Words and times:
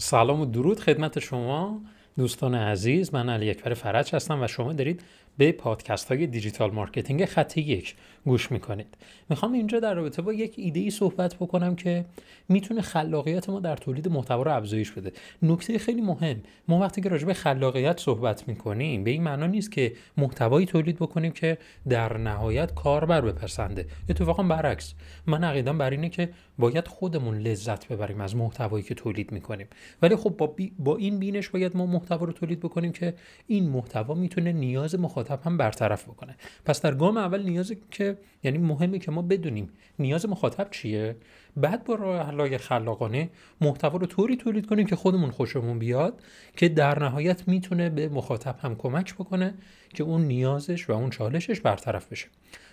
سلام 0.00 0.40
و 0.40 0.46
درود 0.46 0.80
خدمت 0.80 1.18
شما 1.18 1.80
دوستان 2.18 2.54
عزیز. 2.54 3.14
من 3.14 3.28
علی 3.28 3.50
اکبر 3.50 3.74
فرج 3.74 4.14
هستم 4.14 4.42
و 4.42 4.46
شما 4.46 4.72
دارید 4.72 5.02
به 5.38 5.52
پادکست 5.52 6.08
های 6.08 6.26
digital 6.26 6.70
marketing 6.70 7.24
خط 7.24 7.56
یک 7.56 7.94
گوش 8.24 8.52
می‌کنید. 8.52 8.96
می‌خوام 9.30 9.52
اینجا 9.52 9.80
در 9.80 9.94
رابطه 9.94 10.22
با 10.22 10.32
یک 10.32 10.54
ایده 10.56 10.80
ای 10.80 10.90
صحبت 10.90 11.34
بکنم 11.34 11.76
که 11.76 12.04
می‌تونه 12.48 12.80
خلاقیت 12.82 13.48
ما 13.48 13.60
در 13.60 13.76
تولید 13.76 14.08
محتوا 14.08 14.42
رو 14.42 14.52
افزایش 14.52 14.90
بده. 14.90 15.12
نکته 15.42 15.78
خیلی 15.78 16.00
مهم. 16.00 16.42
ما 16.68 16.78
وقتی 16.78 17.00
که 17.00 17.08
راجع 17.08 17.26
به 17.26 17.34
خلاقیت 17.34 18.00
صحبت 18.00 18.48
می‌کنیم 18.48 19.04
به 19.04 19.10
این 19.10 19.22
معنا 19.22 19.46
نیست 19.46 19.72
که 19.72 19.92
محتوایی 20.16 20.66
تولید 20.66 20.96
بکنیم 20.96 21.32
که 21.32 21.58
در 21.88 22.16
نهایت 22.18 22.74
کاربر 22.74 23.20
نپسنده 23.20 23.86
اتفاقا 24.08 24.42
برعکس. 24.42 24.94
من 25.26 25.44
عقیدم 25.44 25.78
بر 25.78 25.90
اینه 25.90 26.08
که 26.08 26.30
باید 26.58 26.88
خودمون 26.88 27.38
لذت 27.38 27.88
ببریم 27.88 28.20
از 28.20 28.36
محتوایی 28.36 28.84
که 28.84 28.94
تولید 28.94 29.32
می‌کنیم. 29.32 29.66
ولی 30.02 30.16
خب 30.16 30.30
با, 30.30 30.56
با 30.78 30.96
این 30.96 31.18
بینش 31.18 31.48
باید 31.48 31.76
ما 31.76 31.86
محتوا 31.86 32.26
رو 32.26 32.32
تولید 32.32 32.60
بکنیم 32.60 32.92
که 32.92 33.14
این 33.46 33.68
محتوا 33.70 34.14
می‌تونه 34.14 34.52
نیاز 34.52 34.94
مخاطب 34.94 35.27
هم 35.30 35.56
برطرف 35.56 36.04
بکنه. 36.04 36.36
پس 36.64 36.82
در 36.82 36.94
گام 36.94 37.16
اول 37.16 37.42
نیازی 37.42 37.78
که 37.90 38.18
یعنی 38.42 38.58
مهمه 38.58 38.98
که 38.98 39.10
ما 39.10 39.22
بدونیم 39.22 39.70
نیاز 39.98 40.28
مخاطب 40.28 40.68
چیه. 40.70 41.16
بعد 41.56 41.84
با 41.84 41.94
راه 41.94 42.58
خلاقانه 42.58 43.30
محتوا 43.60 43.98
رو 43.98 44.06
طوری 44.06 44.36
تولید 44.36 44.66
کنیم 44.66 44.86
که 44.86 44.96
خودمون 44.96 45.30
خوشمون 45.30 45.78
بیاد 45.78 46.22
که 46.56 46.68
در 46.68 47.02
نهایت 47.02 47.48
می‌تونه 47.48 47.90
به 47.90 48.08
مخاطب 48.08 48.56
هم 48.60 48.76
کمک 48.76 49.14
بکنه 49.14 49.54
که 49.94 50.02
اون 50.02 50.20
نیازش 50.20 50.90
و 50.90 50.92
اون 50.92 51.10
چالشش 51.10 51.60
برطرف 51.60 52.12
بشه. 52.12 52.26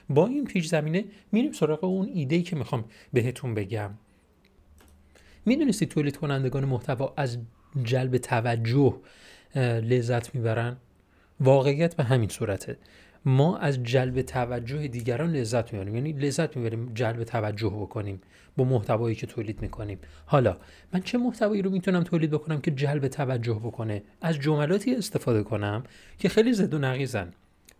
با 0.09 0.27
این 0.27 0.45
پیش 0.45 0.67
زمینه 0.67 1.05
میریم 1.31 1.51
سراغ 1.51 1.83
اون 1.83 2.09
ایده 2.13 2.41
که 2.41 2.55
می‌خوام 2.55 2.85
بهتون 3.13 3.53
بگم. 3.53 3.89
می‌دونستی 5.45 5.85
تولید 5.85 6.17
کنندگان 6.17 6.65
محتوا 6.65 7.13
از 7.17 7.37
جلب 7.83 8.17
توجه 8.17 8.95
لذت 9.55 10.35
می‌برن؟ 10.35 10.77
واقعیت 11.39 11.95
به 11.95 12.03
همین 12.03 12.29
صورته. 12.29 12.77
ما 13.25 13.57
از 13.57 13.83
جلب 13.83 14.21
توجه 14.21 14.87
دیگران 14.87 15.31
لذت 15.31 15.73
می‌بریم. 15.73 15.95
یعنی 15.95 16.11
لذت 16.11 16.57
می‌بریم 16.57 16.91
جلب 16.93 17.23
توجه 17.23 17.69
بکنیم 17.69 18.21
با 18.57 18.63
محتوایی 18.63 19.15
که 19.15 19.27
تولید 19.27 19.61
می‌کنیم. 19.61 19.99
حالا 20.25 20.57
من 20.93 21.01
چه 21.01 21.17
محتوایی 21.17 21.61
رو 21.61 21.69
می‌تونم 21.69 22.03
تولید 22.03 22.31
بکنم 22.31 22.61
که 22.61 22.71
جلب 22.71 23.07
توجه 23.07 23.53
بکنه؟ 23.53 24.03
از 24.21 24.39
جملاتی 24.39 24.95
استفاده 24.95 25.43
کنم 25.43 25.83
که 26.19 26.29
خیلی 26.29 26.53
زد 26.53 26.73
و 26.73 26.77
نقیزن 26.77 27.33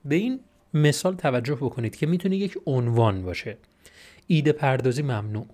به 0.06 0.16
این 0.16 0.40
مثال 0.74 1.16
توجه 1.16 1.56
بکنید 1.56 1.96
که 1.96 2.06
می‌تونه 2.06 2.36
یک 2.36 2.58
عنوان 2.66 3.24
باشه. 3.24 3.58
ایده 4.28 4.52
پردازی 4.52 5.02
ممنوع. 5.02 5.48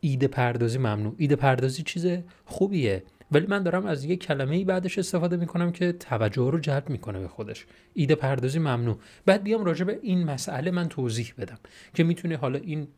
ایده 0.00 0.28
پردازی 0.28 0.78
ممنوع. 0.78 1.14
ایده 1.18 1.36
پردازی 1.36 1.82
چیز 1.82 2.06
خوبیه. 2.44 3.02
ولی 3.32 3.46
من 3.46 3.62
دارم 3.62 3.86
از 3.86 4.04
یک 4.04 4.24
کلمه 4.24 4.56
ای 4.56 4.64
بعدش 4.64 4.98
استفاده 4.98 5.36
می‌کنم 5.36 5.72
که 5.72 5.92
توجه 5.92 6.50
رو 6.50 6.58
جلب 6.58 6.90
می‌کنه 6.90 7.20
به 7.20 7.28
خودش. 7.28 7.66
ایده 7.94 8.14
پردازی 8.14 8.58
ممنوع. 8.58 8.98
بعد 9.26 9.42
بیام 9.42 9.64
راجع 9.64 9.84
به 9.84 9.98
این 10.02 10.24
مسئله 10.24 10.70
من 10.70 10.88
توضیح 10.88 11.32
بدم 11.38 11.58
که 11.94 12.04
می‌تونه 12.04 12.36
حالا 12.36 12.58
این 12.58 12.88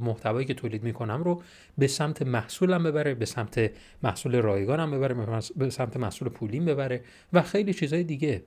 محتوایی 0.00 0.46
که 0.46 0.54
تولید 0.54 0.82
می‌کنم 0.82 1.22
رو 1.22 1.42
به 1.78 1.86
سمت 1.86 2.22
محصولم 2.22 2.82
ببره 2.82 3.14
به 3.14 3.24
سمت 3.24 3.70
محصول 4.02 4.36
رایگانم 4.36 4.90
ببره 4.90 5.40
به 5.56 5.70
سمت 5.70 5.96
محصول 5.96 6.28
پولیم 6.28 6.64
ببره 6.64 7.00
و 7.32 7.42
خیلی 7.42 7.74
چیزهای 7.74 8.04
دیگه. 8.04 8.42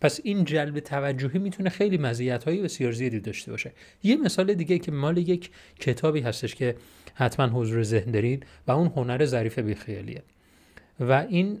پس 0.00 0.20
این 0.24 0.44
جلب 0.44 0.80
توجهی 0.80 1.38
می‌تونه 1.38 1.70
خیلی 1.70 1.98
مزیت‌های 1.98 2.62
بسیار 2.62 2.92
زیادی 2.92 3.20
داشته 3.20 3.50
باشه. 3.50 3.72
یه 4.02 4.16
مثال 4.16 4.54
دیگه 4.54 4.78
که 4.78 4.92
مال 4.92 5.18
یک 5.18 5.50
کتابی 5.80 6.20
هستش 6.20 6.54
که 6.54 6.76
حتما 7.14 7.46
حضور 7.46 7.82
ذهن 7.82 8.10
دارید 8.10 8.46
و 8.66 8.72
اون 8.72 8.92
هنر 8.96 9.24
ظریف 9.24 9.58
بیخیالیه. 9.58 10.22
و 11.00 11.12
این 11.28 11.60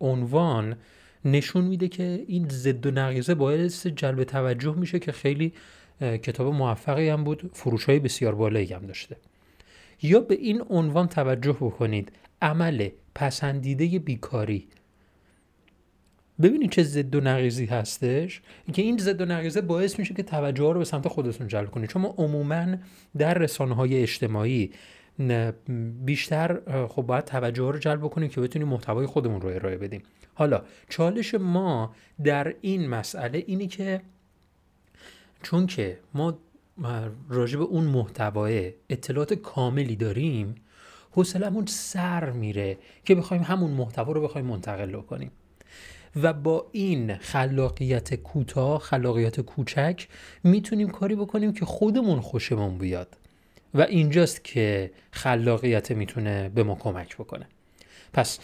عنوان 0.00 0.76
نشون 1.24 1.64
میده 1.64 1.88
که 1.88 2.24
این 2.26 2.48
ضد 2.48 2.86
و 2.86 2.90
نقیزه 2.90 3.34
باعث 3.34 3.86
جلب 3.86 4.24
توجه 4.24 4.74
میشه 4.74 4.98
که 4.98 5.12
خیلی 5.12 5.52
کتاب 6.00 6.54
موفقی 6.54 7.08
هم 7.08 7.24
بود 7.24 7.50
فروش 7.52 7.84
های 7.84 7.98
بسیار 7.98 8.34
بالایی 8.34 8.72
هم 8.72 8.86
داشته. 8.86 9.16
یا 10.02 10.20
به 10.20 10.34
این 10.34 10.62
عنوان 10.70 11.08
توجه 11.08 11.52
بکنید 11.52 12.12
عمل 12.42 12.88
پسندیده 13.14 13.98
بیکاری. 13.98 14.68
ببینید 16.42 16.70
چه 16.70 16.82
ضد 16.82 17.14
و 17.14 17.20
نقیزی 17.20 17.66
هستش 17.66 18.42
که 18.72 18.82
این 18.82 18.98
ضد 18.98 19.20
و 19.20 19.24
نقیزه 19.24 19.60
باعث 19.60 19.98
میشه 19.98 20.14
که 20.14 20.22
توجه 20.22 20.72
رو 20.72 20.78
به 20.78 20.84
سمت 20.84 21.08
خودتون 21.08 21.48
جلب 21.48 21.70
کنید. 21.70 21.90
چون 21.90 22.02
ما 22.02 22.14
عموما 22.18 22.66
در 23.18 23.34
رسانه 23.34 23.74
های 23.74 24.02
اجتماعی 24.02 24.70
بیشتر 26.04 26.60
خب 26.88 27.02
باید 27.02 27.24
توجه 27.24 27.62
رو 27.62 27.78
جلب 27.78 28.08
کنیم 28.08 28.28
که 28.28 28.40
بتونیم 28.40 28.68
محتوای 28.68 29.06
خودمون 29.06 29.40
رو 29.40 29.48
ارائه 29.48 29.76
بدیم. 29.76 30.02
حالا 30.34 30.62
چالش 30.88 31.34
ما 31.34 31.94
در 32.24 32.54
این 32.60 32.88
مسئله 32.88 33.44
اینی 33.46 33.66
که 33.66 34.00
چون 35.42 35.66
که 35.66 35.98
ما 36.14 36.38
راجع 37.28 37.58
به 37.58 37.64
اون 37.64 37.84
محتوای 37.84 38.72
اطلاعات 38.90 39.34
کاملی 39.34 39.96
داریم 39.96 40.54
حوصلمون 41.10 41.66
سر 41.66 42.30
میره 42.30 42.78
که 43.04 43.14
بخوایم 43.14 43.42
همون 43.42 43.70
محتوا 43.70 44.12
رو 44.12 44.22
بخوایم 44.22 44.46
منتقل 44.46 45.00
کنیم 45.00 45.30
و 46.16 46.32
با 46.32 46.66
این 46.72 47.16
خلاقیت 47.16 48.14
کوتاه 48.14 48.80
خلاقیت 48.80 49.40
کوچک 49.40 50.08
می‌تونیم 50.44 50.90
کاری 50.90 51.14
بکنیم 51.14 51.52
که 51.52 51.64
خودمون 51.64 52.20
خوشمون 52.20 52.78
بیاد. 52.78 53.16
و 53.74 53.80
اینجاست 53.80 54.44
که 54.44 54.90
خلاقیت 55.10 55.90
می‌تونه 55.90 56.48
به 56.48 56.62
ما 56.62 56.74
کمک 56.74 57.16
بکنه. 57.16 57.46
پس 58.12 58.38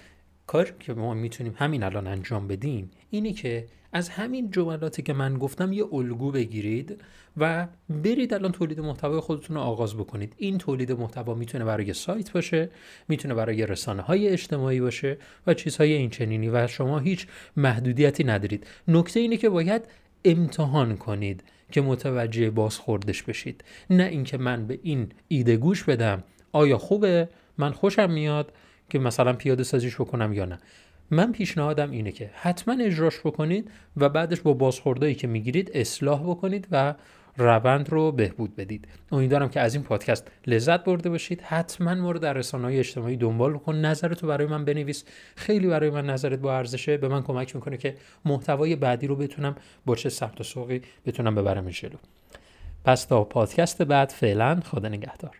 کاری 0.46 0.72
که 0.80 0.94
ما 0.94 1.14
می‌تونیم 1.14 1.54
همین 1.56 1.82
الان 1.82 2.06
انجام 2.06 2.48
بدیم 2.48 2.90
اینه 3.10 3.32
که 3.32 3.66
از 3.92 4.08
همین 4.08 4.50
جملاتی 4.50 5.02
که 5.02 5.12
من 5.12 5.38
گفتم 5.38 5.72
یه 5.72 5.94
الگو 5.94 6.30
بگیرید 6.30 7.00
و 7.36 7.66
برید 7.88 8.34
الان 8.34 8.52
تولید 8.52 8.80
محتوای 8.80 9.20
خودتون 9.20 9.56
رو 9.56 9.62
آغاز 9.62 9.96
بکنید. 9.96 10.34
این 10.36 10.58
تولید 10.58 10.92
محتوا 10.92 11.34
می‌تونه 11.34 11.64
برای 11.64 11.92
سایت 11.92 12.32
باشه 12.32 12.70
می‌تونه 13.08 13.34
برای 13.34 13.66
رسانه 13.66 14.02
های 14.02 14.28
اجتماعی 14.28 14.80
باشه 14.80 15.18
و 15.46 15.54
چیزهای 15.54 15.92
این 15.92 16.10
چنینی 16.10 16.48
و 16.48 16.66
شما 16.66 16.98
هیچ 16.98 17.26
محدودیتی 17.56 18.24
ندارید. 18.24 18.66
نکته 18.88 19.20
اینه 19.20 19.36
که 19.36 19.48
باید 19.48 19.82
امتحان 20.30 20.96
کنید 20.96 21.42
که 21.72 21.80
متوجه 21.80 22.50
بازخوردش 22.50 23.22
بشید. 23.22 23.64
نه 23.90 24.04
اینکه 24.04 24.38
من 24.38 24.66
به 24.66 24.78
این 24.82 25.12
ایده 25.28 25.56
گوش 25.56 25.84
بدم. 25.84 26.22
آیا 26.52 26.78
خوبه؟ 26.78 27.28
من 27.58 27.72
خوشم 27.72 28.10
میاد 28.10 28.52
که 28.90 28.98
مثلا 28.98 29.32
پیاده 29.32 29.62
سازیش 29.62 29.94
بکنم 29.94 30.32
یا 30.32 30.44
نه. 30.44 30.58
من 31.10 31.32
پیشنهادم 31.32 31.90
اینه 31.90 32.12
که 32.12 32.30
حتما 32.34 32.74
اجراش 32.84 33.20
بکنید 33.20 33.70
و 33.96 34.08
بعدش 34.08 34.40
با 34.40 34.52
بازخوردهایی 34.52 35.14
که 35.14 35.26
می‌گیرید 35.26 35.70
اصلاح 35.74 36.22
بکنید 36.22 36.68
و 36.70 36.94
روند 37.38 37.88
رو 37.90 38.12
بهبود 38.12 38.56
بدید. 38.56 38.88
امیدوارم 39.12 39.48
که 39.48 39.60
از 39.60 39.74
این 39.74 39.84
پادکست 39.84 40.30
لذت 40.46 40.84
برده 40.84 41.10
باشید. 41.10 41.40
حتما 41.40 41.94
ما 41.94 42.10
رو 42.10 42.18
در 42.18 42.32
رسانه‌های 42.32 42.78
اجتماعی 42.78 43.16
دنبال 43.16 43.58
کن 43.58 43.76
نظرتو 43.76 44.26
برای 44.26 44.46
من 44.46 44.64
بنویس. 44.64 45.04
خیلی 45.36 45.66
برای 45.66 45.90
من 45.90 46.06
نظرت 46.06 46.38
با 46.38 46.56
ارزشه 46.56 46.96
به 46.96 47.08
من 47.08 47.22
کمک 47.22 47.56
می‌کنه 47.56 47.76
که 47.76 47.94
محتوای 48.24 48.76
بعدی 48.76 49.06
رو 49.06 49.16
بتونم 49.16 49.56
با 49.86 49.96
چه 49.96 50.08
سمت 50.08 50.40
و 50.40 50.44
سوقی 50.44 50.82
بتونم 51.06 51.34
ببرم 51.34 51.70
جلو. 51.70 51.96
پس 52.84 53.04
تا 53.04 53.24
پادکست 53.24 53.82
بعد 53.82 54.08
فعلا 54.08 54.60
خدا 54.64 54.88
نگهدار. 54.88 55.36